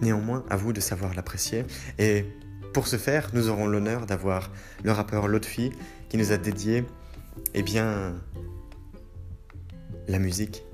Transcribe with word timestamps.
Néanmoins, 0.00 0.44
à 0.48 0.56
vous 0.56 0.72
de 0.72 0.80
savoir 0.80 1.14
l'apprécier. 1.14 1.64
Et 1.98 2.24
pour 2.72 2.86
ce 2.86 2.96
faire, 2.96 3.30
nous 3.32 3.48
aurons 3.48 3.66
l'honneur 3.66 4.06
d'avoir 4.06 4.50
le 4.82 4.92
rappeur 4.92 5.28
Lotfi 5.28 5.72
qui 6.08 6.16
nous 6.16 6.32
a 6.32 6.36
dédié, 6.36 6.84
eh 7.54 7.62
bien, 7.62 8.14
la 10.08 10.18
musique 10.18 10.64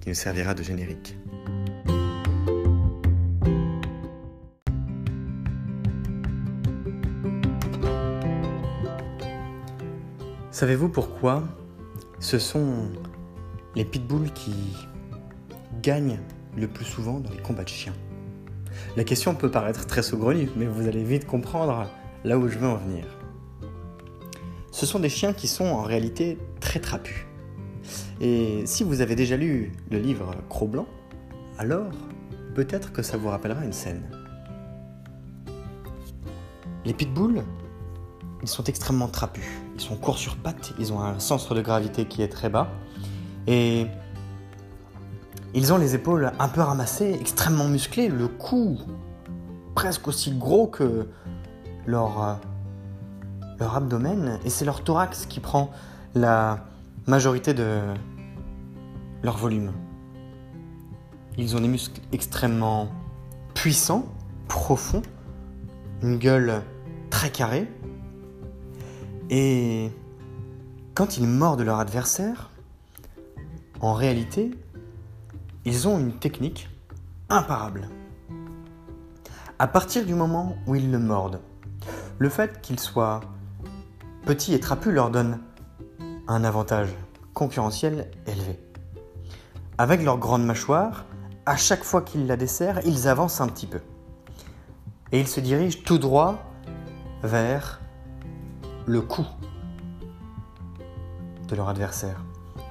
qui 0.00 0.08
nous 0.08 0.14
servira 0.14 0.54
de 0.54 0.62
générique. 0.62 1.16
Savez-vous 10.50 10.88
pourquoi 10.88 11.44
ce 12.18 12.40
sont 12.40 12.90
les 13.76 13.84
pitbulls 13.84 14.32
qui 14.32 14.74
gagnent 15.80 16.18
le 16.56 16.66
plus 16.66 16.84
souvent 16.84 17.20
dans 17.20 17.30
les 17.30 17.40
combats 17.40 17.62
de 17.62 17.68
chiens? 17.68 17.94
La 18.96 19.04
question 19.04 19.34
peut 19.34 19.50
paraître 19.50 19.86
très 19.86 20.02
saugrenue, 20.02 20.48
mais 20.56 20.66
vous 20.66 20.88
allez 20.88 21.04
vite 21.04 21.26
comprendre 21.26 21.86
là 22.24 22.38
où 22.38 22.48
je 22.48 22.58
veux 22.58 22.68
en 22.68 22.76
venir. 22.76 23.04
Ce 24.70 24.86
sont 24.86 24.98
des 24.98 25.08
chiens 25.08 25.32
qui 25.32 25.48
sont 25.48 25.66
en 25.66 25.82
réalité 25.82 26.38
très 26.60 26.80
trapus. 26.80 27.26
Et 28.20 28.62
si 28.66 28.84
vous 28.84 29.00
avez 29.00 29.16
déjà 29.16 29.36
lu 29.36 29.72
le 29.90 29.98
livre 29.98 30.34
Cro-Blanc, 30.48 30.86
alors 31.58 31.90
peut-être 32.54 32.92
que 32.92 33.02
ça 33.02 33.16
vous 33.16 33.28
rappellera 33.28 33.64
une 33.64 33.72
scène. 33.72 34.02
Les 36.84 36.92
pitbulls, 36.94 37.42
ils 38.42 38.48
sont 38.48 38.64
extrêmement 38.64 39.08
trapus. 39.08 39.44
Ils 39.74 39.80
sont 39.80 39.96
courts 39.96 40.18
sur 40.18 40.36
pattes, 40.36 40.72
ils 40.78 40.92
ont 40.92 41.00
un 41.00 41.18
centre 41.18 41.54
de 41.54 41.60
gravité 41.60 42.04
qui 42.04 42.22
est 42.22 42.28
très 42.28 42.48
bas. 42.48 42.68
Et 43.46 43.86
ils 45.54 45.72
ont 45.72 45.78
les 45.78 45.94
épaules 45.94 46.32
un 46.38 46.48
peu 46.48 46.60
ramassées, 46.60 47.16
extrêmement 47.20 47.68
musclées, 47.68 48.08
le 48.08 48.28
cou 48.28 48.78
presque 49.74 50.08
aussi 50.08 50.32
gros 50.32 50.66
que 50.66 51.08
leur, 51.86 52.22
euh, 52.22 52.34
leur 53.58 53.76
abdomen, 53.76 54.38
et 54.44 54.50
c'est 54.50 54.64
leur 54.64 54.82
thorax 54.82 55.26
qui 55.26 55.40
prend 55.40 55.70
la 56.14 56.64
majorité 57.06 57.54
de 57.54 57.80
leur 59.22 59.36
volume. 59.36 59.72
Ils 61.36 61.56
ont 61.56 61.60
des 61.60 61.68
muscles 61.68 62.00
extrêmement 62.12 62.88
puissants, 63.54 64.04
profonds, 64.48 65.02
une 66.02 66.18
gueule 66.18 66.62
très 67.10 67.30
carrée, 67.30 67.68
et 69.30 69.90
quand 70.94 71.18
ils 71.18 71.26
mordent 71.26 71.60
leur 71.60 71.78
adversaire, 71.78 72.50
en 73.80 73.92
réalité, 73.92 74.50
ils 75.68 75.86
ont 75.86 75.98
une 75.98 76.14
technique 76.14 76.70
imparable. 77.28 77.90
À 79.58 79.66
partir 79.66 80.06
du 80.06 80.14
moment 80.14 80.56
où 80.66 80.74
ils 80.74 80.90
le 80.90 80.98
mordent, 80.98 81.42
le 82.18 82.30
fait 82.30 82.62
qu'ils 82.62 82.80
soient 82.80 83.20
petits 84.24 84.54
et 84.54 84.60
trapus 84.60 84.94
leur 84.94 85.10
donne 85.10 85.40
un 86.26 86.42
avantage 86.42 86.88
concurrentiel 87.34 88.10
élevé. 88.26 88.58
Avec 89.76 90.02
leur 90.02 90.16
grande 90.16 90.42
mâchoire, 90.46 91.04
à 91.44 91.56
chaque 91.56 91.84
fois 91.84 92.00
qu'ils 92.00 92.26
la 92.26 92.38
desserrent, 92.38 92.80
ils 92.86 93.06
avancent 93.06 93.42
un 93.42 93.48
petit 93.48 93.66
peu. 93.66 93.80
Et 95.12 95.20
ils 95.20 95.28
se 95.28 95.40
dirigent 95.40 95.80
tout 95.84 95.98
droit 95.98 96.38
vers 97.22 97.82
le 98.86 99.02
cou 99.02 99.26
de 101.46 101.54
leur 101.54 101.68
adversaire. 101.68 102.24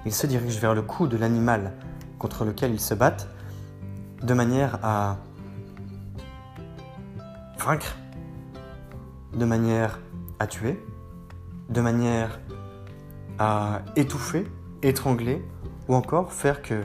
Ils 0.07 0.15
se 0.15 0.25
dirigent 0.25 0.59
vers 0.59 0.73
le 0.73 0.81
cou 0.81 1.05
de 1.05 1.15
l'animal 1.15 1.73
contre 2.19 2.45
lequel 2.45 2.73
ils 2.73 2.79
se 2.79 2.93
battent, 2.93 3.29
de 4.23 4.33
manière 4.33 4.79
à 4.83 5.17
vaincre, 7.59 7.95
de 9.35 9.45
manière 9.45 9.99
à 10.39 10.47
tuer, 10.47 10.83
de 11.69 11.81
manière 11.81 12.39
à 13.39 13.81
étouffer, 13.95 14.47
étrangler, 14.81 15.43
ou 15.87 15.95
encore 15.95 16.33
faire 16.33 16.61
que, 16.61 16.83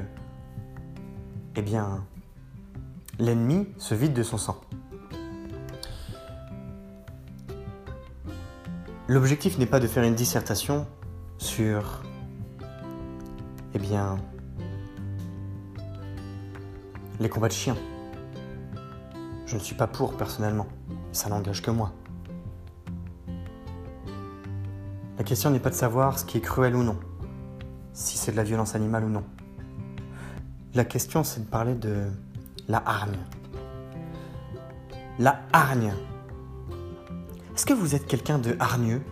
eh 1.57 1.63
bien, 1.63 2.05
l'ennemi 3.19 3.69
se 3.79 3.95
vide 3.95 4.13
de 4.13 4.23
son 4.23 4.39
sang. 4.39 4.61
L'objectif 9.09 9.59
n'est 9.59 9.67
pas 9.67 9.81
de 9.81 9.87
faire 9.87 10.05
une 10.05 10.15
dissertation 10.15 10.87
sur, 11.39 12.03
eh 13.75 13.79
bien, 13.79 14.17
les 17.23 17.29
combats 17.29 17.49
de 17.49 17.53
chiens. 17.53 17.77
Je 19.47 19.55
ne 19.55 19.61
suis 19.61 19.77
pas 19.77 19.87
pour 19.87 20.17
personnellement, 20.17 20.67
ça 21.13 21.29
n'engage 21.29 21.63
que 21.63 21.71
moi. 21.71 21.93
La 25.19 25.25
question 25.25 25.51
n'est 25.51 25.61
pas 25.61 25.71
de 25.71 25.75
savoir 25.75 26.19
ce 26.19 26.25
qui 26.25 26.39
est 26.39 26.41
cruel 26.41 26.75
ou 26.75 26.83
non, 26.83 26.99
si 27.93 28.19
c'est 28.19 28.33
de 28.33 28.37
la 28.37 28.43
violence 28.43 28.75
animale 28.75 29.05
ou 29.05 29.09
non. 29.09 29.23
La 30.75 30.85
question 30.85 31.23
c'est 31.23 31.41
de 31.45 31.47
parler 31.49 31.75
de 31.75 32.07
la 32.67 32.83
hargne. 32.85 33.19
La 35.21 35.43
hargne. 35.53 35.93
Est-ce 37.55 37.67
que 37.67 37.75
vous 37.75 37.95
êtes 37.95 38.07
quelqu'un 38.07 38.39
de 38.39 38.57
hargneux? 38.59 39.03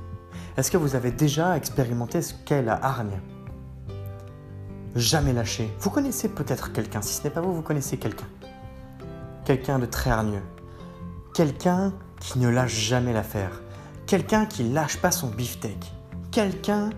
Est-ce 0.56 0.72
que 0.72 0.78
vous 0.78 0.96
avez 0.96 1.12
déjà 1.12 1.56
expérimenté 1.56 2.22
ce 2.22 2.34
qu'est 2.34 2.62
la 2.62 2.84
hargne? 2.84 3.20
Jamais 4.94 5.32
lâcher. 5.32 5.70
Vous 5.80 5.90
connaissez 5.90 6.28
peut-être 6.28 6.72
quelqu'un, 6.72 7.02
si 7.02 7.14
ce 7.14 7.24
n'est 7.24 7.30
pas 7.30 7.40
vous, 7.40 7.54
vous 7.54 7.62
connaissez 7.62 7.96
quelqu'un. 7.96 8.26
Quelqu'un 9.44 9.78
de 9.78 9.86
très 9.86 10.10
hargneux. 10.10 10.42
Quelqu'un 11.34 11.92
qui 12.20 12.38
ne 12.38 12.48
lâche 12.48 12.74
jamais 12.74 13.12
l'affaire. 13.12 13.62
Quelqu'un 14.06 14.46
qui 14.46 14.64
lâche 14.64 14.98
pas 14.98 15.10
son 15.10 15.28
beefsteak. 15.28 15.92
Quelqu'un, 16.30 16.90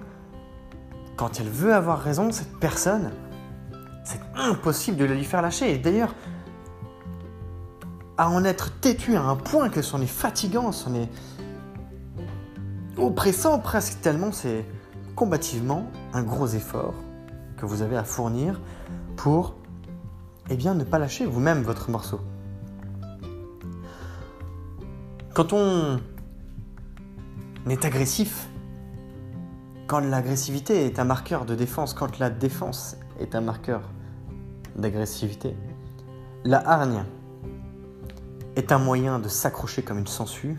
quand 1.16 1.40
elle 1.40 1.48
veut 1.48 1.74
avoir 1.74 2.00
raison, 2.00 2.32
cette 2.32 2.58
personne, 2.58 3.10
c'est 4.04 4.20
impossible 4.34 4.96
de 4.96 5.04
lui 5.04 5.24
faire 5.24 5.42
lâcher. 5.42 5.72
Et 5.72 5.78
d'ailleurs, 5.78 6.14
à 8.16 8.28
en 8.28 8.44
être 8.44 8.72
têtu 8.80 9.16
à 9.16 9.22
un 9.22 9.36
point 9.36 9.68
que 9.68 9.82
c'en 9.82 10.00
est 10.00 10.06
fatigant, 10.06 10.72
c'en 10.72 10.94
est 10.94 11.08
oppressant 12.96 13.58
presque 13.58 14.00
tellement 14.00 14.32
c'est 14.32 14.66
combativement 15.14 15.86
un 16.12 16.22
gros 16.22 16.46
effort 16.46 16.94
que 17.62 17.66
vous 17.66 17.82
avez 17.82 17.96
à 17.96 18.02
fournir 18.02 18.60
pour 19.16 19.54
eh 20.50 20.56
bien, 20.56 20.74
ne 20.74 20.82
pas 20.82 20.98
lâcher 20.98 21.24
vous-même 21.24 21.62
votre 21.62 21.90
morceau. 21.92 22.20
Quand 25.32 25.52
on 25.52 26.00
est 27.68 27.84
agressif, 27.84 28.48
quand 29.86 30.00
l'agressivité 30.00 30.86
est 30.86 30.98
un 30.98 31.04
marqueur 31.04 31.44
de 31.44 31.54
défense, 31.54 31.94
quand 31.94 32.18
la 32.18 32.30
défense 32.30 32.96
est 33.20 33.36
un 33.36 33.40
marqueur 33.40 33.82
d'agressivité, 34.74 35.54
la 36.44 36.68
hargne 36.68 37.04
est 38.56 38.72
un 38.72 38.78
moyen 38.78 39.20
de 39.20 39.28
s'accrocher 39.28 39.84
comme 39.84 39.98
une 39.98 40.08
sangsue 40.08 40.58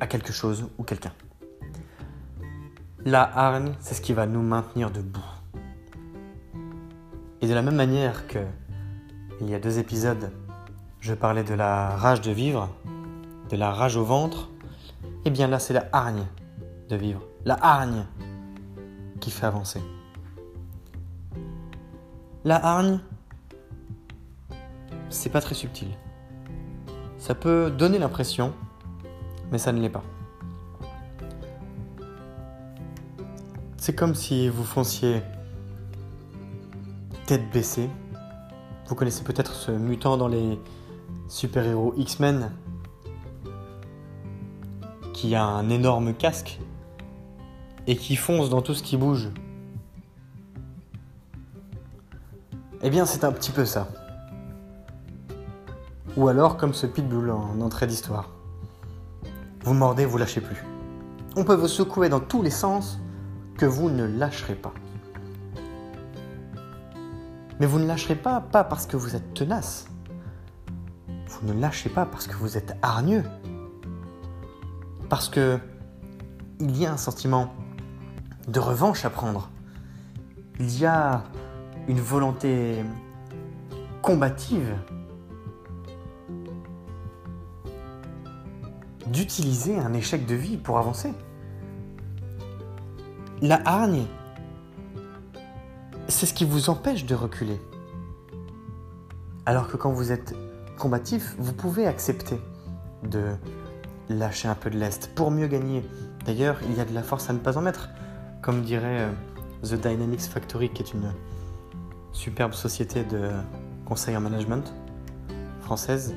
à 0.00 0.08
quelque 0.08 0.32
chose 0.32 0.68
ou 0.76 0.82
quelqu'un. 0.82 1.12
La 3.04 3.22
hargne, 3.22 3.74
c'est 3.78 3.94
ce 3.94 4.00
qui 4.00 4.12
va 4.12 4.26
nous 4.26 4.42
maintenir 4.42 4.90
debout. 4.90 5.35
Et 7.40 7.48
de 7.48 7.54
la 7.54 7.62
même 7.62 7.76
manière 7.76 8.26
que 8.26 8.38
il 9.40 9.50
y 9.50 9.54
a 9.54 9.58
deux 9.58 9.78
épisodes, 9.78 10.30
je 11.00 11.12
parlais 11.12 11.44
de 11.44 11.54
la 11.54 11.94
rage 11.96 12.22
de 12.22 12.30
vivre, 12.30 12.70
de 13.50 13.56
la 13.56 13.70
rage 13.70 13.96
au 13.96 14.04
ventre, 14.04 14.48
et 15.04 15.08
eh 15.26 15.30
bien 15.30 15.46
là 15.46 15.58
c'est 15.58 15.74
la 15.74 15.86
hargne 15.92 16.24
de 16.88 16.96
vivre, 16.96 17.20
la 17.44 17.58
hargne 17.60 18.06
qui 19.20 19.30
fait 19.30 19.46
avancer. 19.46 19.82
La 22.44 22.64
hargne, 22.64 23.00
c'est 25.10 25.30
pas 25.30 25.40
très 25.40 25.54
subtil. 25.54 25.88
Ça 27.18 27.34
peut 27.34 27.70
donner 27.70 27.98
l'impression, 27.98 28.54
mais 29.50 29.58
ça 29.58 29.72
ne 29.72 29.80
l'est 29.80 29.90
pas. 29.90 30.04
C'est 33.76 33.94
comme 33.94 34.14
si 34.14 34.48
vous 34.48 34.64
fonciez 34.64 35.22
tête 37.26 37.50
baissée. 37.50 37.90
Vous 38.86 38.94
connaissez 38.94 39.24
peut-être 39.24 39.52
ce 39.54 39.72
mutant 39.72 40.16
dans 40.16 40.28
les 40.28 40.60
super-héros 41.28 41.92
X-Men 41.96 42.52
qui 45.12 45.34
a 45.34 45.44
un 45.44 45.68
énorme 45.68 46.14
casque 46.14 46.60
et 47.88 47.96
qui 47.96 48.14
fonce 48.14 48.48
dans 48.48 48.62
tout 48.62 48.74
ce 48.74 48.82
qui 48.82 48.96
bouge. 48.96 49.30
Eh 52.82 52.90
bien, 52.90 53.06
c'est 53.06 53.24
un 53.24 53.32
petit 53.32 53.50
peu 53.50 53.64
ça. 53.64 53.88
Ou 56.16 56.28
alors 56.28 56.56
comme 56.56 56.74
ce 56.74 56.86
pitbull 56.86 57.30
en 57.30 57.60
entrée 57.60 57.88
d'histoire. 57.88 58.30
Vous 59.64 59.74
mordez, 59.74 60.04
vous 60.04 60.18
lâchez 60.18 60.40
plus. 60.40 60.64
On 61.34 61.42
peut 61.42 61.56
vous 61.56 61.66
secouer 61.66 62.08
dans 62.08 62.20
tous 62.20 62.42
les 62.42 62.50
sens 62.50 63.00
que 63.58 63.66
vous 63.66 63.90
ne 63.90 64.04
lâcherez 64.04 64.54
pas. 64.54 64.72
Mais 67.58 67.66
vous 67.66 67.78
ne 67.78 67.86
lâcherez 67.86 68.16
pas, 68.16 68.40
pas 68.40 68.64
parce 68.64 68.86
que 68.86 68.96
vous 68.96 69.16
êtes 69.16 69.34
tenace. 69.34 69.86
Vous 71.28 71.46
ne 71.46 71.58
lâchez 71.58 71.88
pas 71.88 72.06
parce 72.06 72.26
que 72.26 72.34
vous 72.34 72.56
êtes 72.56 72.76
hargneux. 72.82 73.24
Parce 75.08 75.28
que 75.28 75.58
il 76.60 76.76
y 76.76 76.86
a 76.86 76.92
un 76.92 76.96
sentiment 76.96 77.54
de 78.48 78.60
revanche 78.60 79.04
à 79.04 79.10
prendre. 79.10 79.50
Il 80.58 80.78
y 80.78 80.86
a 80.86 81.24
une 81.88 82.00
volonté 82.00 82.82
combative 84.02 84.74
d'utiliser 89.06 89.78
un 89.78 89.92
échec 89.92 90.26
de 90.26 90.34
vie 90.34 90.56
pour 90.56 90.78
avancer. 90.78 91.12
La 93.40 93.60
hargne, 93.64 94.06
c'est 96.08 96.26
ce 96.26 96.34
qui 96.34 96.44
vous 96.44 96.70
empêche 96.70 97.04
de 97.04 97.14
reculer. 97.14 97.60
Alors 99.44 99.68
que 99.68 99.76
quand 99.76 99.92
vous 99.92 100.12
êtes 100.12 100.34
combatif, 100.78 101.34
vous 101.38 101.52
pouvez 101.52 101.86
accepter 101.86 102.40
de 103.02 103.34
lâcher 104.08 104.48
un 104.48 104.54
peu 104.54 104.70
de 104.70 104.78
lest 104.78 105.14
pour 105.14 105.30
mieux 105.30 105.46
gagner. 105.46 105.84
D'ailleurs, 106.24 106.58
il 106.68 106.76
y 106.76 106.80
a 106.80 106.84
de 106.84 106.94
la 106.94 107.02
force 107.02 107.30
à 107.30 107.32
ne 107.32 107.38
pas 107.38 107.56
en 107.58 107.60
mettre. 107.60 107.88
Comme 108.42 108.62
dirait 108.62 109.00
euh, 109.00 109.12
The 109.62 109.74
Dynamics 109.74 110.22
Factory, 110.22 110.70
qui 110.70 110.82
est 110.82 110.92
une 110.92 111.12
superbe 112.12 112.52
société 112.52 113.04
de 113.04 113.30
conseil 113.84 114.16
en 114.16 114.20
management 114.20 114.74
française, 115.60 116.14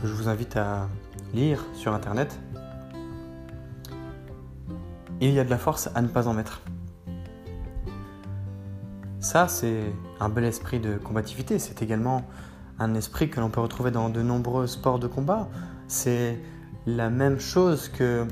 que 0.00 0.06
je 0.06 0.12
vous 0.12 0.28
invite 0.28 0.56
à 0.56 0.88
lire 1.32 1.64
sur 1.74 1.94
Internet. 1.94 2.38
Il 5.20 5.30
y 5.30 5.40
a 5.40 5.44
de 5.44 5.50
la 5.50 5.58
force 5.58 5.88
à 5.94 6.02
ne 6.02 6.08
pas 6.08 6.28
en 6.28 6.34
mettre. 6.34 6.60
Ça, 9.26 9.48
c'est 9.48 9.92
un 10.20 10.28
bel 10.28 10.44
esprit 10.44 10.78
de 10.78 10.98
combativité. 10.98 11.58
C'est 11.58 11.82
également 11.82 12.22
un 12.78 12.94
esprit 12.94 13.28
que 13.28 13.40
l'on 13.40 13.50
peut 13.50 13.60
retrouver 13.60 13.90
dans 13.90 14.08
de 14.08 14.22
nombreux 14.22 14.68
sports 14.68 15.00
de 15.00 15.08
combat. 15.08 15.48
C'est 15.88 16.38
la 16.86 17.10
même 17.10 17.40
chose 17.40 17.88
que 17.88 18.24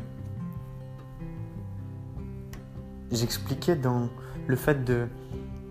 j'expliquais 3.10 3.74
dans 3.74 4.08
le 4.46 4.54
fait 4.54 4.84
de 4.84 5.08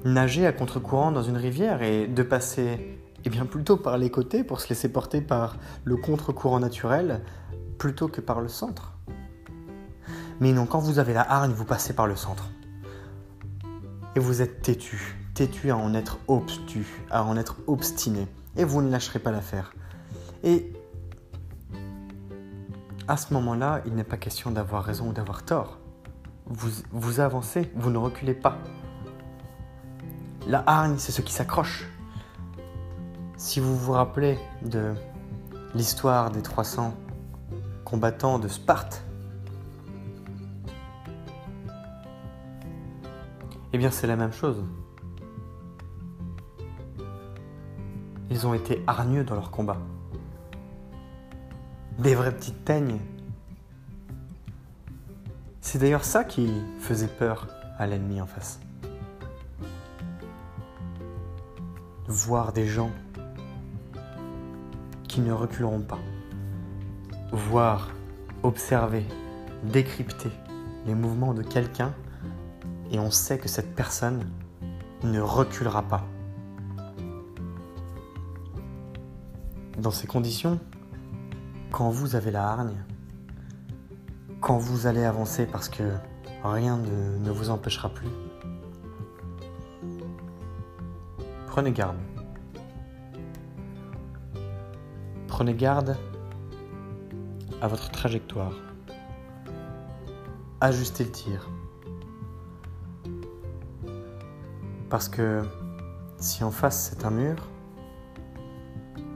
nager 0.03 0.45
à 0.45 0.51
contre-courant 0.51 1.13
dans 1.13 1.23
une 1.23 1.37
rivière 1.37 1.83
et 1.83 2.05
de 2.05 2.21
passer 2.21 2.99
eh 3.23 3.29
bien, 3.29 3.45
plutôt 3.45 3.77
par 3.77 3.97
les 3.97 4.09
côtés 4.09 4.43
pour 4.43 4.59
se 4.59 4.67
laisser 4.67 4.91
porter 4.91 5.21
par 5.21 5.55
le 5.85 5.95
contre-courant 5.95 6.59
naturel 6.59 7.21
plutôt 7.77 8.09
que 8.09 8.19
par 8.19 8.41
le 8.41 8.49
centre. 8.49 8.97
Mais 10.41 10.51
non, 10.51 10.65
quand 10.65 10.79
vous 10.79 10.99
avez 10.99 11.13
la 11.13 11.21
hargne, 11.21 11.53
vous 11.53 11.63
passez 11.63 11.93
par 11.93 12.07
le 12.07 12.17
centre. 12.17 12.49
Et 14.15 14.19
vous 14.19 14.41
êtes 14.41 14.61
têtu, 14.61 15.15
têtu 15.33 15.71
à 15.71 15.77
en 15.77 15.93
être 15.93 16.19
à 17.09 17.23
en 17.23 17.37
être 17.37 17.57
obstiné. 17.67 18.27
Et 18.55 18.63
vous 18.63 18.81
ne 18.81 18.91
lâcherez 18.91 19.19
pas 19.19 19.31
l'affaire. 19.31 19.73
Et 20.43 20.71
à 23.07 23.17
ce 23.17 23.33
moment-là, 23.33 23.81
il 23.85 23.95
n'est 23.95 24.03
pas 24.03 24.17
question 24.17 24.51
d'avoir 24.51 24.83
raison 24.83 25.09
ou 25.09 25.13
d'avoir 25.13 25.43
tort. 25.43 25.79
Vous, 26.45 26.69
vous 26.91 27.19
avancez, 27.19 27.71
vous 27.75 27.89
ne 27.89 27.97
reculez 27.97 28.33
pas. 28.33 28.57
La 30.47 30.63
hargne, 30.67 30.95
c'est 30.97 31.11
ce 31.11 31.21
qui 31.21 31.33
s'accroche. 31.33 31.85
Si 33.37 33.59
vous 33.59 33.75
vous 33.75 33.93
rappelez 33.93 34.37
de 34.61 34.93
l'histoire 35.73 36.31
des 36.31 36.41
300 36.41 36.93
combattants 37.83 38.39
de 38.39 38.47
Sparte, 38.47 39.03
eh 43.73 43.77
bien 43.79 43.89
c'est 43.89 44.07
la 44.07 44.15
même 44.15 44.31
chose. 44.31 44.63
Ils 48.29 48.45
ont 48.47 48.53
été 48.53 48.83
hargneux 48.85 49.23
dans 49.23 49.35
leur 49.35 49.49
combat. 49.49 49.77
Des 51.97 52.15
vraies 52.15 52.35
petites 52.35 52.63
teignes. 52.63 52.99
C'est 55.61 55.79
d'ailleurs 55.79 56.03
ça 56.03 56.23
qui 56.23 56.51
faisait 56.79 57.07
peur 57.07 57.47
à 57.79 57.87
l'ennemi 57.87 58.21
en 58.21 58.27
face. 58.27 58.59
Voir 62.07 62.53
des 62.53 62.67
gens 62.67 62.91
qui 65.07 65.21
ne 65.21 65.31
reculeront 65.31 65.81
pas. 65.81 65.99
Voir, 67.31 67.89
observer, 68.43 69.05
décrypter 69.63 70.31
les 70.85 70.93
mouvements 70.93 71.33
de 71.33 71.41
quelqu'un 71.41 71.93
et 72.93 72.99
on 72.99 73.09
sait 73.09 73.39
que 73.39 73.49
cette 73.49 73.75
personne 73.75 74.29
ne 75.03 75.19
reculera 75.19 75.81
pas. 75.81 76.05
Dans 79.79 79.91
ces 79.91 80.05
conditions, 80.05 80.59
quand 81.71 81.89
vous 81.89 82.15
avez 82.15 82.29
la 82.29 82.47
hargne, 82.47 82.85
quand 84.39 84.59
vous 84.59 84.85
allez 84.85 85.03
avancer 85.03 85.47
parce 85.47 85.69
que 85.69 85.91
rien 86.43 86.77
ne, 86.77 87.31
vous 87.31 87.49
empêchera 87.49 87.89
plus, 87.89 88.07
prenez 91.47 91.71
garde. 91.71 91.97
Prenez 95.27 95.55
garde 95.55 95.97
à 97.59 97.67
votre 97.67 97.89
trajectoire. 97.89 98.53
Ajustez 100.61 101.05
le 101.05 101.11
tir. 101.11 101.49
Parce 104.93 105.09
que 105.09 105.41
si 106.17 106.43
en 106.43 106.51
face 106.51 106.91
c'est 106.91 107.03
un 107.03 107.09
mur, 107.09 107.49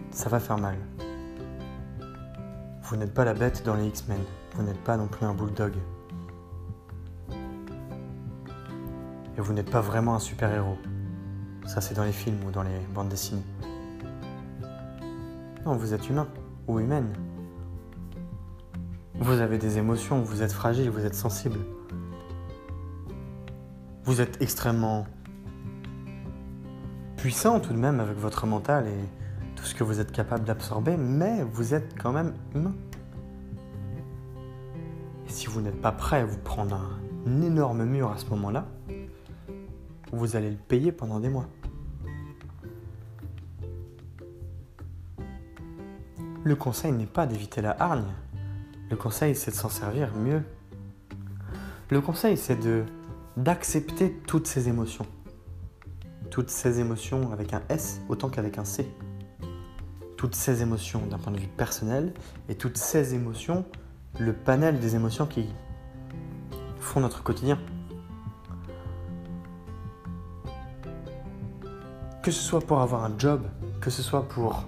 ça 0.10 0.28
va 0.28 0.40
faire 0.40 0.58
mal. 0.58 0.76
Vous 2.82 2.96
n'êtes 2.96 3.14
pas 3.14 3.24
la 3.24 3.36
bête 3.36 3.64
dans 3.64 3.76
les 3.76 3.86
X-Men, 3.86 4.18
vous 4.56 4.64
n'êtes 4.64 4.84
pas 4.84 4.98
non 4.98 5.06
plus 5.06 5.28
un 5.28 5.36
bulldog. 5.36 5.74
Et 9.38 9.40
vous 9.40 9.54
n'êtes 9.54 9.70
pas 9.70 9.82
vraiment 9.82 10.16
un 10.16 10.20
super-héros. 10.20 10.80
Ça 11.68 11.80
c'est 11.80 11.94
dans 11.94 12.06
les 12.06 12.12
films 12.12 12.44
ou 12.48 12.50
dans 12.50 12.64
les 12.64 12.80
bandes 12.96 13.10
dessinées. 13.10 13.46
Non, 15.64 15.76
vous 15.76 15.94
êtes 15.94 16.10
humain 16.10 16.28
ou 16.68 16.80
humaine. 16.80 17.14
Vous 19.20 19.42
avez 19.42 19.60
des 19.60 19.78
émotions, 19.78 20.24
vous 20.24 20.42
êtes 20.42 20.54
fragile, 20.54 20.90
vous 20.90 21.06
êtes 21.06 21.14
sensible. 21.14 21.60
Vous 24.06 24.22
êtes 24.22 24.42
extrêmement 24.42 25.06
puissant 27.18 27.60
tout 27.60 27.74
de 27.74 27.78
même 27.78 28.00
avec 28.00 28.18
votre 28.18 28.46
mental 28.46 28.88
et 28.88 29.56
tout 29.56 29.66
ce 29.66 29.74
que 29.74 29.84
vous 29.84 30.00
êtes 30.00 30.12
capable 30.12 30.46
d'absorber, 30.46 30.96
mais 30.98 31.44
vous 31.52 31.74
êtes 31.74 32.00
quand 32.00 32.14
même 32.14 32.34
humain. 32.56 32.76
Et 35.28 35.32
si 35.32 35.48
vous 35.48 35.60
n'êtes 35.60 35.82
pas 35.82 35.92
prêt 35.92 36.22
à 36.22 36.26
vous 36.26 36.38
prendre 36.38 36.80
un 37.26 37.42
énorme 37.42 37.84
mur 37.84 38.12
à 38.12 38.18
ce 38.18 38.28
moment-là, 38.28 38.68
vous 40.14 40.36
allez 40.36 40.52
le 40.52 40.58
payer 40.58 40.92
pendant 40.92 41.20
des 41.20 41.30
mois. 41.30 41.48
Le 46.44 46.56
conseil 46.56 46.94
n'est 46.94 47.08
pas 47.08 47.26
d'éviter 47.26 47.62
la 47.62 47.76
hargne. 47.82 48.14
Le 48.90 48.96
conseil, 48.96 49.36
c'est 49.36 49.52
de 49.52 49.56
s'en 49.58 49.70
servir 49.70 50.16
mieux. 50.16 50.44
Le 51.90 52.00
conseil, 52.00 52.38
c'est 52.38 52.56
de 52.56 52.86
d'accepter 53.36 54.14
toutes 54.26 54.48
ces 54.48 54.70
émotions. 54.70 55.06
Toutes 56.30 56.50
ces 56.50 56.80
émotions 56.80 57.32
avec 57.32 57.54
un 57.54 57.62
S 57.70 58.02
autant 58.10 58.30
qu'avec 58.30 58.58
un 58.58 58.66
C. 58.66 58.88
Toutes 60.18 60.36
ces 60.36 60.62
émotions 60.62 61.06
d'un 61.06 61.18
point 61.18 61.32
de 61.32 61.40
vue 61.40 61.48
personnel 61.48 62.14
et 62.50 62.56
toutes 62.56 62.78
ces 62.78 63.14
émotions, 63.14 63.66
le 64.20 64.34
panel 64.34 64.80
des 64.80 64.96
émotions 64.96 65.26
qui 65.26 65.48
font 66.80 67.00
notre 67.00 67.24
quotidien. 67.24 67.60
Que 72.24 72.32
ce 72.32 72.42
soit 72.42 72.62
pour 72.62 72.82
avoir 72.82 73.04
un 73.04 73.14
job, 73.18 73.44
que 73.80 73.90
ce 73.90 74.02
soit 74.02 74.28
pour 74.28 74.66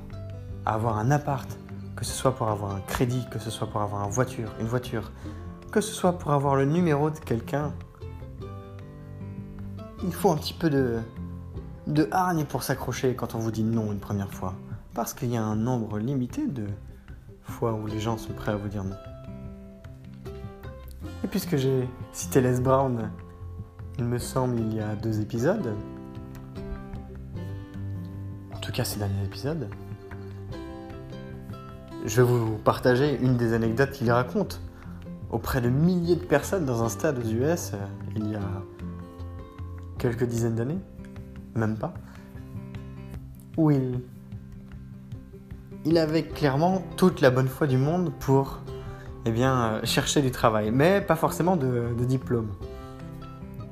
avoir 0.65 0.97
un 0.97 1.11
appart, 1.11 1.49
que 1.95 2.05
ce 2.05 2.13
soit 2.13 2.35
pour 2.35 2.47
avoir 2.47 2.75
un 2.75 2.81
crédit, 2.81 3.25
que 3.31 3.39
ce 3.39 3.49
soit 3.49 3.67
pour 3.67 3.81
avoir 3.81 4.05
une 4.05 4.11
voiture, 4.11 4.53
une 4.59 4.67
voiture, 4.67 5.11
que 5.71 5.81
ce 5.81 5.93
soit 5.93 6.13
pour 6.17 6.31
avoir 6.31 6.55
le 6.55 6.65
numéro 6.65 7.09
de 7.09 7.19
quelqu'un, 7.19 7.73
il 10.03 10.13
faut 10.13 10.31
un 10.31 10.37
petit 10.37 10.53
peu 10.53 10.69
de, 10.69 10.99
de 11.89 12.07
hargne 12.11 12.45
pour 12.45 12.63
s'accrocher 12.63 13.15
quand 13.15 13.35
on 13.35 13.39
vous 13.39 13.51
dit 13.51 13.63
non 13.63 13.91
une 13.91 13.99
première 13.99 14.31
fois. 14.31 14.53
Parce 14.93 15.13
qu'il 15.13 15.31
y 15.31 15.37
a 15.37 15.43
un 15.43 15.55
nombre 15.55 15.99
limité 15.99 16.47
de 16.47 16.67
fois 17.41 17.73
où 17.73 17.87
les 17.87 17.99
gens 17.99 18.17
sont 18.17 18.33
prêts 18.33 18.51
à 18.51 18.55
vous 18.55 18.67
dire 18.67 18.83
non. 18.83 18.95
Et 21.23 21.27
puisque 21.27 21.57
j'ai 21.57 21.87
cité 22.13 22.41
Les 22.41 22.59
Brown, 22.59 23.11
il 23.97 24.05
me 24.05 24.17
semble, 24.17 24.59
il 24.59 24.73
y 24.73 24.79
a 24.79 24.95
deux 24.95 25.19
épisodes, 25.19 25.73
en 28.53 28.59
tout 28.59 28.71
cas 28.71 28.83
ces 28.83 28.99
derniers 28.99 29.23
épisodes, 29.25 29.67
je 32.05 32.21
vais 32.21 32.27
vous 32.27 32.57
partager 32.57 33.19
une 33.21 33.35
des 33.35 33.53
anecdotes 33.53 33.91
qu'il 33.91 34.09
raconte 34.11 34.61
auprès 35.31 35.59
de 35.59 35.69
milliers 35.69 36.15
de 36.15 36.23
personnes 36.23 36.65
dans 36.65 36.83
un 36.83 36.89
stade 36.89 37.19
aux 37.19 37.27
US 37.27 37.73
euh, 37.73 37.77
il 38.15 38.31
y 38.31 38.35
a 38.35 38.41
quelques 39.97 40.23
dizaines 40.23 40.55
d'années, 40.55 40.79
même 41.59 41.77
pas, 41.77 41.93
où 43.57 43.71
il, 43.71 44.01
il 45.85 45.97
avait 45.97 46.23
clairement 46.23 46.83
toute 46.97 47.21
la 47.21 47.29
bonne 47.29 47.47
foi 47.47 47.67
du 47.67 47.77
monde 47.77 48.11
pour 48.19 48.59
eh 49.25 49.31
bien, 49.31 49.55
euh, 49.55 49.79
chercher 49.83 50.21
du 50.21 50.31
travail, 50.31 50.71
mais 50.71 51.01
pas 51.01 51.15
forcément 51.15 51.55
de, 51.55 51.93
de 51.97 52.05
diplôme. 52.05 52.51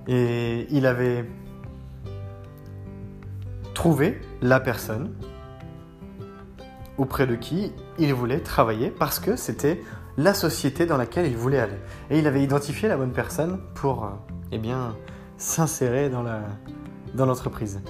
Et 0.08 0.68
il 0.70 0.86
avait 0.86 1.26
trouvé 3.74 4.20
la 4.42 4.60
personne 4.60 5.14
auprès 6.98 7.28
de 7.28 7.36
qui 7.36 7.72
il 8.00 8.14
voulait 8.14 8.40
travailler 8.40 8.90
parce 8.90 9.20
que 9.20 9.36
c'était 9.36 9.82
la 10.18 10.34
société 10.34 10.86
dans 10.86 10.98
laquelle 10.98 11.28
il 11.28 11.38
voulait 11.38 11.60
aller. 11.60 11.78
Et 12.10 12.20
il 12.20 12.28
avait 12.28 12.42
identifié 12.42 12.90
la 12.90 12.98
bonne 12.98 13.12
personne 13.12 13.60
pour 13.76 14.06
euh, 14.06 14.10
eh 14.52 14.58
bien, 14.58 14.96
s'insérer 15.38 16.10
dans, 16.10 16.24
la, 16.24 16.42
dans 17.14 17.26
l'entreprise. 17.26 17.82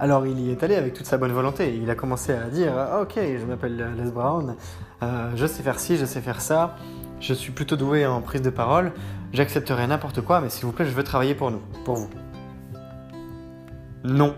Alors 0.00 0.26
il 0.26 0.40
y 0.40 0.50
est 0.50 0.62
allé 0.62 0.74
avec 0.74 0.94
toute 0.94 1.06
sa 1.06 1.16
bonne 1.16 1.32
volonté. 1.32 1.76
Il 1.76 1.88
a 1.88 1.94
commencé 1.94 2.32
à 2.32 2.48
dire 2.48 2.72
ah, 2.76 3.02
Ok, 3.02 3.14
je 3.16 3.44
m'appelle 3.46 3.94
Les 3.96 4.10
Brown, 4.10 4.56
euh, 5.02 5.30
je 5.36 5.46
sais 5.46 5.62
faire 5.62 5.78
ci, 5.78 5.96
je 5.96 6.04
sais 6.04 6.20
faire 6.20 6.40
ça, 6.40 6.76
je 7.20 7.32
suis 7.34 7.52
plutôt 7.52 7.76
doué 7.76 8.04
en 8.04 8.20
prise 8.20 8.42
de 8.42 8.50
parole, 8.50 8.92
j'accepterai 9.32 9.86
n'importe 9.86 10.20
quoi, 10.20 10.40
mais 10.40 10.48
s'il 10.48 10.64
vous 10.66 10.72
plaît, 10.72 10.86
je 10.86 10.90
veux 10.90 11.04
travailler 11.04 11.34
pour 11.34 11.50
nous, 11.50 11.62
pour 11.84 11.96
vous. 11.96 12.10
Non. 14.04 14.34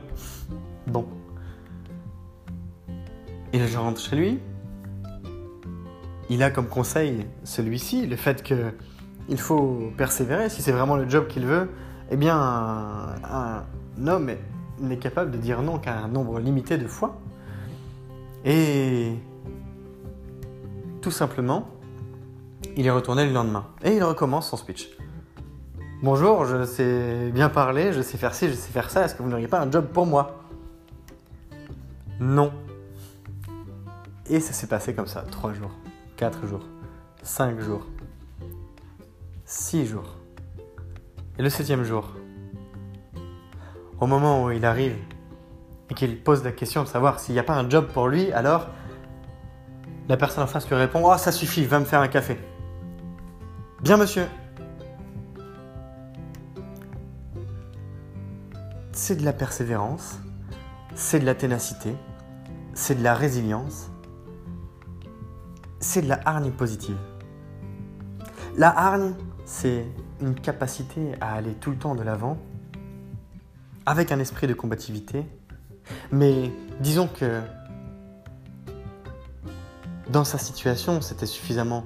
Bon. 0.86 1.06
Et 3.54 3.66
je 3.66 3.78
rentre 3.78 4.00
chez 4.00 4.16
lui. 4.16 4.40
Il 6.28 6.42
a 6.42 6.50
comme 6.50 6.68
conseil 6.68 7.26
celui-ci, 7.44 8.06
le 8.06 8.16
fait 8.16 8.42
que 8.42 8.72
il 9.28 9.38
faut 9.38 9.92
persévérer. 9.96 10.50
Si 10.50 10.60
c'est 10.60 10.72
vraiment 10.72 10.96
le 10.96 11.08
job 11.08 11.26
qu'il 11.26 11.46
veut, 11.46 11.70
eh 12.10 12.16
bien, 12.16 12.36
homme 14.06 14.30
n'est 14.80 14.98
capable 14.98 15.30
de 15.30 15.36
dire 15.36 15.62
non 15.62 15.78
qu'à 15.78 15.98
un 15.98 16.08
nombre 16.08 16.40
limité 16.40 16.78
de 16.78 16.86
fois. 16.86 17.16
Et 18.44 19.14
tout 21.00 21.10
simplement, 21.10 21.68
il 22.76 22.86
est 22.86 22.90
retourné 22.90 23.26
le 23.26 23.32
lendemain. 23.32 23.66
Et 23.82 23.96
il 23.96 24.02
recommence 24.02 24.50
son 24.50 24.56
speech. 24.56 24.90
Bonjour, 26.02 26.44
je 26.44 26.64
sais 26.64 27.30
bien 27.32 27.48
parler, 27.48 27.92
je 27.92 28.02
sais 28.02 28.18
faire 28.18 28.34
ci, 28.34 28.48
je 28.48 28.54
sais 28.54 28.70
faire 28.70 28.90
ça. 28.90 29.04
Est-ce 29.04 29.14
que 29.14 29.22
vous 29.22 29.28
n'auriez 29.28 29.48
pas 29.48 29.60
un 29.60 29.70
job 29.70 29.86
pour 29.86 30.06
moi? 30.06 30.44
Non. 32.20 32.52
Et 34.28 34.40
ça 34.40 34.52
s'est 34.52 34.66
passé 34.66 34.94
comme 34.94 35.06
ça, 35.06 35.22
trois 35.22 35.52
jours, 35.52 35.70
quatre 36.16 36.46
jours, 36.46 36.66
cinq 37.22 37.60
jours, 37.60 37.86
six 39.44 39.86
jours. 39.86 40.16
Et 41.38 41.42
le 41.42 41.50
septième 41.50 41.84
jour, 41.84 42.12
au 44.00 44.06
moment 44.06 44.44
où 44.44 44.50
il 44.50 44.64
arrive 44.64 44.96
et 45.90 45.94
qu'il 45.94 46.22
pose 46.22 46.44
la 46.44 46.52
question 46.52 46.82
de 46.82 46.88
savoir 46.88 47.20
s'il 47.20 47.34
n'y 47.34 47.38
a 47.38 47.44
pas 47.44 47.54
un 47.54 47.68
job 47.68 47.88
pour 47.92 48.08
lui, 48.08 48.32
alors 48.32 48.68
la 50.08 50.16
personne 50.16 50.44
en 50.44 50.46
face 50.46 50.68
lui 50.68 50.76
répond 50.76 51.02
Oh, 51.04 51.16
ça 51.16 51.32
suffit, 51.32 51.64
va 51.64 51.78
me 51.78 51.84
faire 51.84 52.00
un 52.00 52.08
café. 52.08 52.38
Bien, 53.82 53.96
monsieur. 53.96 54.26
C'est 58.92 59.16
de 59.16 59.24
la 59.24 59.32
persévérance, 59.32 60.20
c'est 60.94 61.18
de 61.18 61.26
la 61.26 61.34
ténacité, 61.34 61.94
c'est 62.74 62.94
de 62.94 63.02
la 63.02 63.14
résilience, 63.14 63.90
c'est 65.80 66.02
de 66.02 66.08
la 66.08 66.20
hargne 66.24 66.52
positive. 66.52 66.96
La 68.56 68.68
hargne, 68.70 69.14
c'est 69.44 69.84
une 70.20 70.34
capacité 70.34 71.14
à 71.20 71.34
aller 71.34 71.54
tout 71.54 71.70
le 71.70 71.76
temps 71.76 71.96
de 71.96 72.02
l'avant, 72.02 72.38
avec 73.86 74.12
un 74.12 74.18
esprit 74.18 74.46
de 74.46 74.54
combativité, 74.54 75.26
mais 76.10 76.52
disons 76.80 77.08
que 77.08 77.40
dans 80.10 80.24
sa 80.24 80.38
situation, 80.38 81.00
c'était 81.00 81.26
suffisamment 81.26 81.84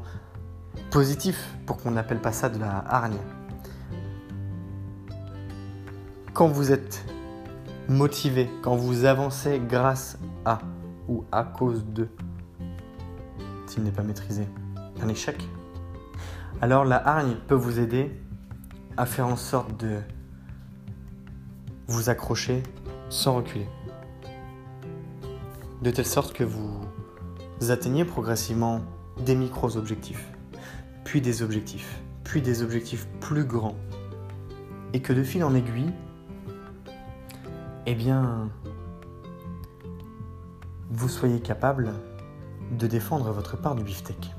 positif 0.91 1.55
pour 1.67 1.77
qu'on 1.77 1.93
n'appelle 1.93 2.21
pas 2.21 2.33
ça 2.33 2.49
de 2.49 2.59
la 2.59 2.85
hargne. 2.89 3.19
Quand 6.33 6.49
vous 6.49 6.73
êtes 6.73 7.05
motivé, 7.89 8.51
quand 8.63 8.77
vous 8.77 9.05
avancez 9.05 9.61
grâce 9.67 10.19
à 10.45 10.59
ou 11.09 11.25
à 11.33 11.43
cause 11.43 11.85
de, 11.87 12.09
s'il 13.67 13.83
n'est 13.83 13.91
pas 13.91 14.03
maîtrisé, 14.03 14.47
un 15.03 15.09
échec, 15.09 15.49
alors 16.61 16.85
la 16.85 17.07
hargne 17.07 17.37
peut 17.47 17.55
vous 17.55 17.79
aider 17.79 18.13
à 18.97 19.07
faire 19.07 19.27
en 19.27 19.37
sorte 19.37 19.79
de 19.81 20.01
vous 21.89 22.11
accrocher 22.11 22.63
sans 23.09 23.37
reculer. 23.37 23.67
De 25.83 25.91
telle 25.91 26.07
sorte 26.07 26.35
que 26.35 26.45
vous 26.45 26.87
atteignez 27.71 28.05
progressivement 28.05 28.81
des 29.25 29.35
micros-objectifs, 29.35 30.29
puis 31.05 31.21
des 31.21 31.43
objectifs, 31.43 32.01
puis 32.25 32.43
des 32.43 32.63
objectifs 32.63 33.09
plus 33.21 33.45
grands. 33.45 33.77
Et 34.93 35.01
que 35.01 35.13
de 35.13 35.23
fil 35.23 35.43
en 35.45 35.55
aiguille, 35.55 35.93
eh 37.87 37.95
bien, 37.95 38.51
vous 40.91 41.09
soyez 41.09 41.41
capable 41.41 41.93
de 42.71 42.87
défendre 42.87 43.31
votre 43.33 43.57
part 43.57 43.75
du 43.75 43.83
beefsteak. 43.83 44.31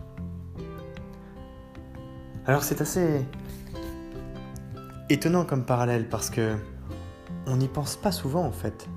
Alors 2.45 2.63
c'est 2.63 2.81
assez 2.81 3.25
étonnant 5.09 5.45
comme 5.45 5.65
parallèle 5.65 6.09
parce 6.09 6.29
que 6.29 6.55
on 7.49 7.57
n'y 7.57 7.67
pense 7.67 7.95
pas 7.95 8.11
souvent 8.11 8.45
en 8.45 8.51
fait 8.51 8.87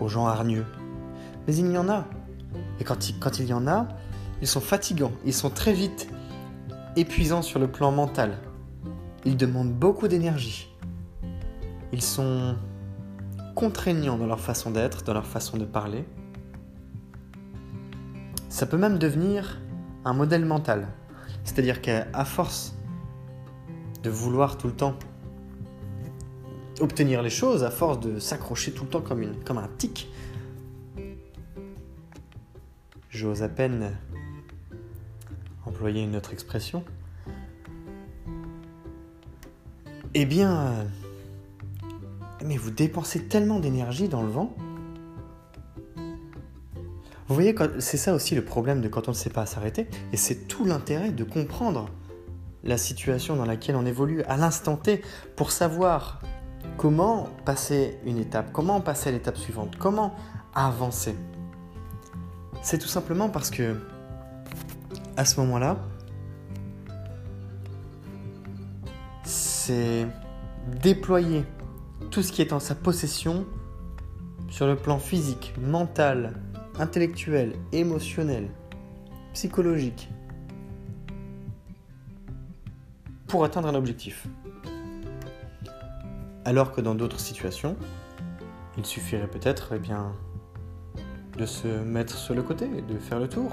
aux 0.00 0.08
gens 0.08 0.26
hargneux. 0.26 0.66
Mais 1.46 1.54
il 1.54 1.70
y 1.70 1.78
en 1.78 1.88
a. 1.88 2.04
Et 2.80 2.84
quand 2.84 3.08
il, 3.08 3.18
quand 3.18 3.38
il 3.38 3.46
y 3.46 3.52
en 3.52 3.66
a, 3.66 3.86
ils 4.40 4.48
sont 4.48 4.60
fatigants, 4.60 5.12
ils 5.24 5.32
sont 5.34 5.50
très 5.50 5.72
vite 5.72 6.08
épuisants 6.96 7.42
sur 7.42 7.60
le 7.60 7.68
plan 7.68 7.92
mental. 7.92 8.38
Ils 9.24 9.36
demandent 9.36 9.72
beaucoup 9.72 10.08
d'énergie. 10.08 10.68
Ils 11.92 12.02
sont 12.02 12.56
contraignants 13.54 14.18
dans 14.18 14.26
leur 14.26 14.40
façon 14.40 14.70
d'être, 14.70 15.04
dans 15.04 15.14
leur 15.14 15.26
façon 15.26 15.56
de 15.56 15.64
parler. 15.64 16.04
Ça 18.48 18.66
peut 18.66 18.76
même 18.76 18.98
devenir 18.98 19.60
un 20.04 20.14
modèle 20.14 20.44
mental. 20.44 20.88
C'est-à-dire 21.44 21.80
qu'à 21.80 22.24
force 22.24 22.74
de 24.02 24.10
vouloir 24.10 24.58
tout 24.58 24.66
le 24.66 24.74
temps 24.74 24.96
obtenir 26.80 27.22
les 27.22 27.30
choses, 27.30 27.64
à 27.64 27.70
force 27.70 28.00
de 28.00 28.18
s'accrocher 28.18 28.72
tout 28.72 28.84
le 28.84 28.90
temps 28.90 29.00
comme, 29.00 29.22
une, 29.22 29.42
comme 29.44 29.58
un 29.58 29.68
tic, 29.78 30.10
j'ose 33.10 33.42
à 33.42 33.48
peine 33.48 33.96
employer 35.66 36.02
une 36.02 36.16
autre 36.16 36.32
expression, 36.32 36.84
eh 40.14 40.24
bien, 40.24 40.86
mais 42.44 42.56
vous 42.56 42.70
dépensez 42.70 43.24
tellement 43.28 43.60
d'énergie 43.60 44.08
dans 44.08 44.22
le 44.22 44.28
vent. 44.28 44.54
Vous 47.28 47.34
voyez, 47.34 47.54
c'est 47.78 47.96
ça 47.96 48.12
aussi 48.12 48.34
le 48.34 48.44
problème 48.44 48.82
de 48.82 48.88
quand 48.88 49.08
on 49.08 49.12
ne 49.12 49.16
sait 49.16 49.30
pas 49.30 49.46
s'arrêter, 49.46 49.88
et 50.12 50.16
c'est 50.16 50.48
tout 50.48 50.64
l'intérêt 50.64 51.12
de 51.12 51.24
comprendre 51.24 51.88
la 52.64 52.76
situation 52.76 53.36
dans 53.36 53.46
laquelle 53.46 53.76
on 53.76 53.86
évolue 53.86 54.22
à 54.24 54.36
l'instant 54.36 54.76
T 54.76 55.02
pour 55.36 55.50
savoir 55.50 56.20
comment 56.82 57.28
passer 57.44 57.96
une 58.04 58.18
étape, 58.18 58.50
comment 58.52 58.80
passer 58.80 59.10
à 59.10 59.12
l'étape 59.12 59.36
suivante, 59.36 59.76
comment 59.78 60.16
avancer? 60.52 61.14
C'est 62.60 62.78
tout 62.78 62.88
simplement 62.88 63.28
parce 63.28 63.50
que 63.50 63.76
à 65.16 65.24
ce 65.24 65.38
moment-là, 65.38 65.76
c'est 69.22 70.08
déployer 70.82 71.44
tout 72.10 72.20
ce 72.20 72.32
qui 72.32 72.42
est 72.42 72.52
en 72.52 72.58
sa 72.58 72.74
possession 72.74 73.46
sur 74.48 74.66
le 74.66 74.74
plan 74.74 74.98
physique, 74.98 75.54
mental, 75.60 76.34
intellectuel, 76.80 77.52
émotionnel, 77.70 78.48
psychologique, 79.34 80.10
pour 83.28 83.44
atteindre 83.44 83.68
un 83.68 83.76
objectif. 83.76 84.26
Alors 86.44 86.72
que 86.72 86.80
dans 86.80 86.94
d'autres 86.94 87.20
situations, 87.20 87.76
il 88.76 88.84
suffirait 88.84 89.28
peut-être 89.28 89.72
eh 89.74 89.78
bien, 89.78 90.12
de 91.38 91.46
se 91.46 91.68
mettre 91.68 92.16
sur 92.16 92.34
le 92.34 92.42
côté, 92.42 92.66
de 92.66 92.98
faire 92.98 93.20
le 93.20 93.28
tour. 93.28 93.52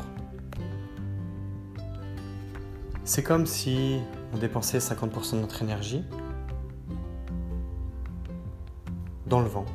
C'est 3.03 3.23
comme 3.23 3.45
si 3.45 3.99
on 4.33 4.37
dépensait 4.37 4.79
50% 4.79 5.35
de 5.35 5.41
notre 5.41 5.61
énergie 5.61 6.03
dans 9.27 9.41
le 9.41 9.47
vent. 9.47 9.65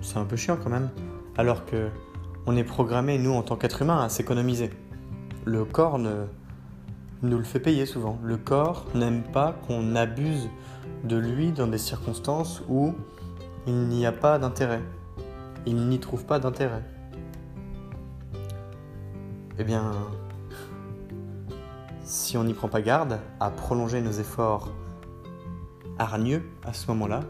C'est 0.00 0.18
un 0.18 0.24
peu 0.24 0.36
chiant 0.36 0.56
quand 0.62 0.70
même, 0.70 0.90
alors 1.36 1.64
que 1.66 1.88
on 2.46 2.56
est 2.56 2.64
programmé, 2.64 3.18
nous, 3.18 3.32
en 3.32 3.42
tant 3.42 3.56
qu'être 3.56 3.82
humain, 3.82 4.02
à 4.02 4.08
s'économiser. 4.08 4.70
Le 5.44 5.64
corps 5.64 5.98
ne, 5.98 6.24
nous 7.22 7.38
le 7.38 7.44
fait 7.44 7.60
payer 7.60 7.86
souvent. 7.86 8.18
Le 8.22 8.36
corps 8.36 8.86
n'aime 8.94 9.22
pas 9.22 9.52
qu'on 9.66 9.94
abuse 9.94 10.48
de 11.04 11.16
lui 11.16 11.52
dans 11.52 11.66
des 11.66 11.78
circonstances 11.78 12.62
où 12.68 12.94
il 13.66 13.88
n'y 13.88 14.06
a 14.06 14.12
pas 14.12 14.38
d'intérêt. 14.38 14.82
Il 15.66 15.76
n'y 15.88 16.00
trouve 16.00 16.24
pas 16.24 16.38
d'intérêt. 16.38 16.82
Eh 19.58 19.64
bien, 19.64 19.92
si 22.04 22.36
on 22.36 22.44
n'y 22.44 22.54
prend 22.54 22.68
pas 22.68 22.82
garde 22.82 23.18
à 23.38 23.50
prolonger 23.50 24.00
nos 24.00 24.12
efforts 24.12 24.70
hargneux 25.98 26.42
à 26.64 26.72
ce 26.72 26.86
moment-là, 26.88 27.20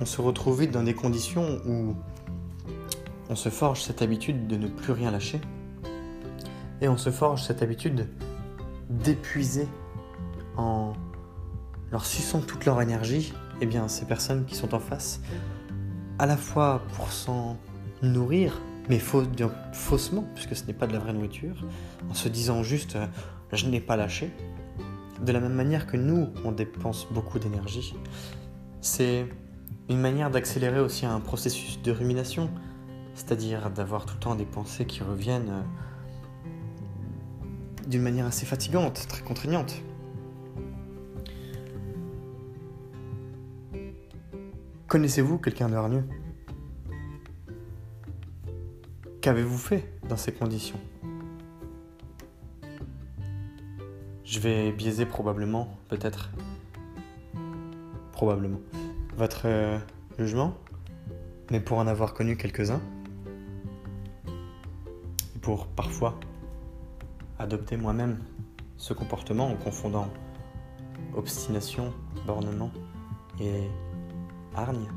on 0.00 0.04
se 0.04 0.20
retrouve 0.20 0.60
vite 0.60 0.72
dans 0.72 0.82
des 0.82 0.94
conditions 0.94 1.60
où 1.66 1.94
on 3.30 3.36
se 3.36 3.48
forge 3.48 3.82
cette 3.82 4.02
habitude 4.02 4.46
de 4.46 4.56
ne 4.56 4.66
plus 4.66 4.92
rien 4.92 5.10
lâcher 5.10 5.40
et 6.80 6.88
on 6.88 6.96
se 6.96 7.10
forge 7.10 7.42
cette 7.44 7.62
habitude 7.62 8.08
d'épuiser 8.90 9.68
en 10.56 10.92
leur 11.92 12.06
suçant 12.06 12.40
toute 12.40 12.64
leur 12.64 12.80
énergie, 12.80 13.32
eh 13.60 13.66
bien 13.66 13.86
ces 13.86 14.06
personnes 14.06 14.44
qui 14.46 14.56
sont 14.56 14.74
en 14.74 14.80
face, 14.80 15.20
à 16.18 16.26
la 16.26 16.36
fois 16.36 16.82
pour 16.96 17.12
s'en 17.12 17.58
nourrir, 18.02 18.60
mais 18.88 18.98
faussement, 18.98 20.24
puisque 20.34 20.56
ce 20.56 20.64
n'est 20.64 20.72
pas 20.72 20.86
de 20.86 20.92
la 20.92 20.98
vraie 20.98 21.12
nourriture, 21.12 21.64
en 22.10 22.14
se 22.14 22.28
disant 22.28 22.62
juste 22.62 22.96
euh, 22.96 23.06
je 23.52 23.66
n'ai 23.66 23.80
pas 23.80 23.96
lâché, 23.96 24.32
de 25.22 25.30
la 25.30 25.38
même 25.38 25.52
manière 25.52 25.86
que 25.86 25.96
nous, 25.96 26.30
on 26.44 26.50
dépense 26.50 27.06
beaucoup 27.12 27.38
d'énergie. 27.38 27.94
C'est 28.80 29.28
une 29.88 30.00
manière 30.00 30.30
d'accélérer 30.30 30.80
aussi 30.80 31.06
un 31.06 31.20
processus 31.20 31.80
de 31.82 31.92
rumination, 31.92 32.50
c'est-à-dire 33.14 33.70
d'avoir 33.70 34.06
tout 34.06 34.14
le 34.14 34.20
temps 34.20 34.34
des 34.34 34.46
pensées 34.46 34.86
qui 34.86 35.02
reviennent 35.02 35.50
euh, 35.50 35.62
d'une 37.86 38.02
manière 38.02 38.26
assez 38.26 38.46
fatigante, 38.46 39.06
très 39.08 39.22
contraignante. 39.22 39.82
Connaissez-vous 44.92 45.38
quelqu'un 45.38 45.70
de 45.70 45.74
hargneux? 45.74 46.04
Qu'avez-vous 49.22 49.56
fait 49.56 49.90
dans 50.06 50.18
ces 50.18 50.32
conditions? 50.32 50.78
Je 54.22 54.38
vais 54.38 54.70
biaiser 54.70 55.06
probablement, 55.06 55.78
peut-être, 55.88 56.30
probablement, 58.12 58.60
votre 59.16 59.46
euh, 59.46 59.78
jugement, 60.18 60.58
mais 61.50 61.60
pour 61.60 61.78
en 61.78 61.86
avoir 61.86 62.12
connu 62.12 62.36
quelques-uns, 62.36 62.82
pour 65.40 65.68
parfois 65.68 66.20
adopter 67.38 67.78
moi-même 67.78 68.18
ce 68.76 68.92
comportement 68.92 69.48
en 69.48 69.56
confondant 69.56 70.08
obstination, 71.16 71.94
bornement 72.26 72.70
et 73.40 73.70
hargne, 74.56 74.88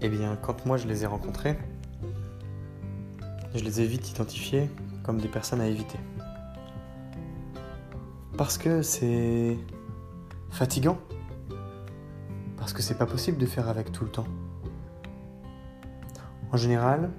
eh 0.00 0.08
bien, 0.08 0.36
quand 0.36 0.66
moi 0.66 0.76
je 0.76 0.86
les 0.86 1.02
ai 1.02 1.06
rencontrés, 1.06 1.58
je 3.54 3.64
les 3.64 3.80
ai 3.80 3.86
vite 3.86 4.10
identifiés 4.10 4.70
comme 5.02 5.18
des 5.18 5.28
personnes 5.28 5.60
à 5.60 5.66
éviter. 5.66 5.98
Parce 8.36 8.58
que 8.58 8.82
c'est 8.82 9.58
fatigant. 10.50 10.98
Parce 12.56 12.72
que 12.72 12.82
c'est 12.82 12.96
pas 12.96 13.06
possible 13.06 13.38
de 13.38 13.46
faire 13.46 13.68
avec 13.68 13.90
tout 13.90 14.04
le 14.04 14.10
temps. 14.10 14.26
En 16.52 16.56
général, 16.56 17.10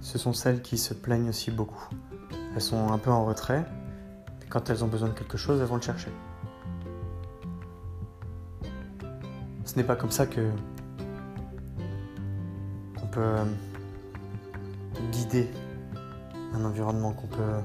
ce 0.00 0.18
sont 0.18 0.32
celles 0.32 0.60
qui 0.60 0.76
se 0.76 0.92
plaignent 0.92 1.28
aussi 1.28 1.50
beaucoup. 1.50 1.88
Elles 2.54 2.60
sont 2.60 2.92
un 2.92 2.98
peu 2.98 3.10
en 3.10 3.24
retrait. 3.24 3.64
Et 4.42 4.46
quand 4.46 4.68
elles 4.68 4.84
ont 4.84 4.88
besoin 4.88 5.08
de 5.08 5.14
quelque 5.14 5.38
chose, 5.38 5.60
elles 5.60 5.66
vont 5.66 5.76
le 5.76 5.82
chercher. 5.82 6.10
Ce 9.72 9.78
n'est 9.78 9.84
pas 9.84 9.96
comme 9.96 10.10
ça 10.10 10.26
que 10.26 10.50
on 13.02 13.06
peut 13.06 13.22
euh, 13.22 13.44
guider 15.12 15.48
un 16.52 16.62
environnement, 16.66 17.14
qu'on 17.14 17.26
peut 17.26 17.56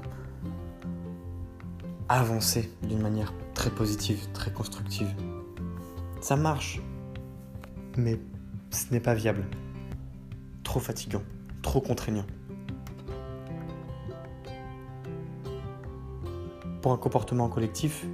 avancer 2.08 2.72
d'une 2.84 3.02
manière 3.02 3.34
très 3.54 3.70
positive, 3.70 4.26
très 4.32 4.54
constructive. 4.54 5.14
Ça 6.22 6.38
marche, 6.38 6.82
mais 7.98 8.18
ce 8.70 8.94
n'est 8.94 9.02
pas 9.02 9.14
viable. 9.14 9.44
Trop 10.64 10.80
fatigant, 10.80 11.24
trop 11.62 11.82
contraignant. 11.82 12.26
pour 16.82 16.94
un 16.94 16.98
comportement 16.98 17.50
collectif, 17.50 18.06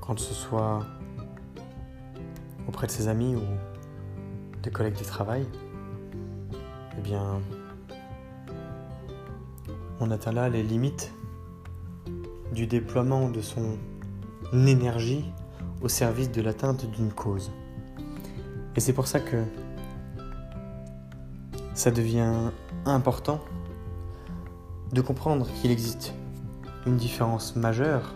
quand 0.00 0.18
ce 0.18 0.32
soit 0.32 0.86
auprès 2.78 2.86
de 2.86 2.92
ses 2.92 3.08
amis 3.08 3.34
ou 3.34 3.42
des 4.62 4.70
collègues 4.70 4.94
du 4.94 5.02
travail, 5.02 5.44
eh 6.96 7.00
bien, 7.00 7.40
on 9.98 10.12
atteint 10.12 10.30
là 10.30 10.48
les 10.48 10.62
limites 10.62 11.12
du 12.52 12.68
déploiement 12.68 13.30
de 13.30 13.40
son 13.40 13.78
énergie 14.52 15.24
au 15.82 15.88
service 15.88 16.30
de 16.30 16.40
l'atteinte 16.40 16.88
d'une 16.88 17.12
cause. 17.12 17.50
Et 18.76 18.80
c'est 18.80 18.92
pour 18.92 19.08
ça 19.08 19.18
que 19.18 19.42
ça 21.74 21.90
devient 21.90 22.52
important 22.84 23.40
de 24.92 25.00
comprendre 25.00 25.48
qu'il 25.60 25.72
existe 25.72 26.14
une 26.86 26.96
différence 26.96 27.56
majeure 27.56 28.14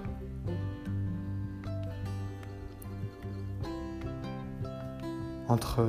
entre 5.53 5.87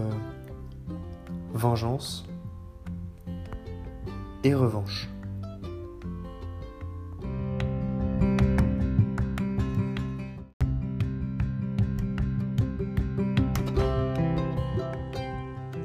vengeance 1.53 2.25
et 4.43 4.53
revanche. 4.53 5.07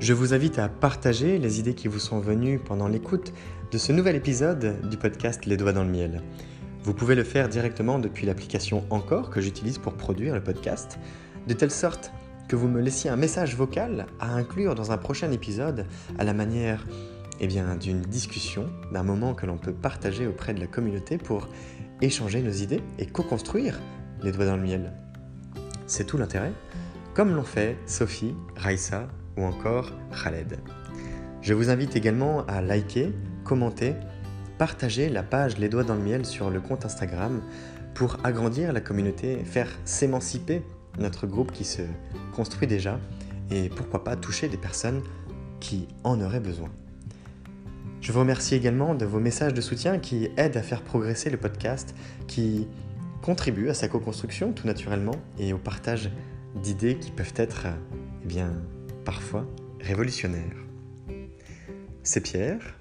Je 0.00 0.12
vous 0.12 0.34
invite 0.34 0.58
à 0.58 0.68
partager 0.68 1.38
les 1.38 1.60
idées 1.60 1.74
qui 1.74 1.86
vous 1.86 1.98
sont 1.98 2.18
venues 2.18 2.58
pendant 2.58 2.88
l'écoute 2.88 3.32
de 3.70 3.78
ce 3.78 3.92
nouvel 3.92 4.16
épisode 4.16 4.88
du 4.88 4.96
podcast 4.96 5.46
Les 5.46 5.56
Doigts 5.56 5.72
dans 5.72 5.84
le 5.84 5.90
Miel. 5.90 6.22
Vous 6.82 6.94
pouvez 6.94 7.14
le 7.14 7.24
faire 7.24 7.48
directement 7.48 7.98
depuis 7.98 8.26
l'application 8.26 8.84
Encore 8.90 9.30
que 9.30 9.40
j'utilise 9.40 9.78
pour 9.78 9.92
produire 9.92 10.34
le 10.34 10.42
podcast, 10.42 10.98
de 11.46 11.52
telle 11.52 11.70
sorte 11.70 12.10
que 12.48 12.56
vous 12.56 12.68
me 12.68 12.80
laissiez 12.80 13.10
un 13.10 13.16
message 13.16 13.54
vocal 13.54 14.06
à 14.18 14.34
inclure 14.34 14.74
dans 14.74 14.90
un 14.90 14.96
prochain 14.98 15.30
épisode 15.30 15.86
à 16.18 16.24
la 16.24 16.32
manière 16.32 16.86
eh 17.40 17.46
d'une 17.46 18.00
discussion, 18.00 18.66
d'un 18.92 19.04
moment 19.04 19.34
que 19.34 19.46
l'on 19.46 19.58
peut 19.58 19.72
partager 19.72 20.26
auprès 20.26 20.54
de 20.54 20.60
la 20.60 20.66
communauté 20.66 21.18
pour 21.18 21.48
échanger 22.00 22.42
nos 22.42 22.50
idées 22.50 22.82
et 22.98 23.06
co-construire 23.06 23.78
les 24.22 24.32
doigts 24.32 24.46
dans 24.46 24.56
le 24.56 24.62
miel. 24.62 24.92
C'est 25.86 26.04
tout 26.04 26.18
l'intérêt, 26.18 26.52
comme 27.14 27.34
l'ont 27.34 27.44
fait 27.44 27.76
Sophie, 27.86 28.34
Raissa 28.56 29.06
ou 29.36 29.44
encore 29.44 29.92
Khaled. 30.22 30.58
Je 31.42 31.54
vous 31.54 31.70
invite 31.70 31.94
également 31.94 32.44
à 32.46 32.60
liker, 32.60 33.12
commenter 33.44 33.94
partagez 34.58 35.08
la 35.08 35.22
page 35.22 35.56
Les 35.58 35.68
Doigts 35.68 35.84
dans 35.84 35.94
le 35.94 36.02
Miel 36.02 36.26
sur 36.26 36.50
le 36.50 36.60
compte 36.60 36.84
Instagram 36.84 37.40
pour 37.94 38.18
agrandir 38.24 38.72
la 38.72 38.80
communauté, 38.80 39.44
faire 39.44 39.68
s'émanciper 39.84 40.62
notre 40.98 41.26
groupe 41.26 41.52
qui 41.52 41.64
se 41.64 41.82
construit 42.34 42.66
déjà 42.66 42.98
et 43.50 43.68
pourquoi 43.68 44.04
pas 44.04 44.16
toucher 44.16 44.48
des 44.48 44.56
personnes 44.56 45.02
qui 45.60 45.88
en 46.04 46.20
auraient 46.20 46.40
besoin. 46.40 46.70
Je 48.00 48.12
vous 48.12 48.20
remercie 48.20 48.54
également 48.54 48.94
de 48.94 49.04
vos 49.04 49.18
messages 49.18 49.54
de 49.54 49.60
soutien 49.60 49.98
qui 49.98 50.28
aident 50.36 50.56
à 50.56 50.62
faire 50.62 50.82
progresser 50.82 51.30
le 51.30 51.36
podcast, 51.36 51.94
qui 52.26 52.68
contribuent 53.22 53.68
à 53.68 53.74
sa 53.74 53.88
co-construction 53.88 54.52
tout 54.52 54.66
naturellement 54.66 55.16
et 55.38 55.52
au 55.52 55.58
partage 55.58 56.10
d'idées 56.62 56.96
qui 56.96 57.10
peuvent 57.10 57.34
être, 57.36 57.66
eh 58.22 58.26
bien, 58.26 58.52
parfois 59.04 59.46
révolutionnaires. 59.80 60.56
C'est 62.02 62.20
Pierre, 62.20 62.76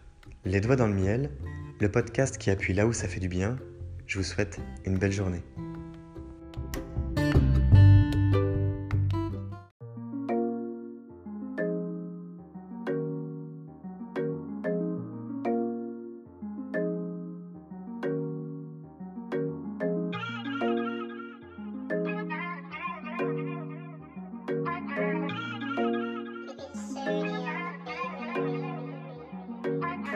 Les 0.45 0.62
Doigts 0.62 0.75
dans 0.75 0.88
le 0.88 0.93
Miel, 0.93 1.32
le 1.80 1.89
podcast 1.91 2.38
qui 2.38 2.49
appuie 2.49 2.73
là 2.73 2.88
où 2.88 2.93
ça 2.93 3.08
fait 3.08 3.19
du 3.19 3.27
bien. 3.27 3.58
Je 4.06 4.19
vous 4.19 4.23
souhaite 4.23 4.60
une 4.86 4.97
belle 4.97 5.12
journée. 5.12 5.41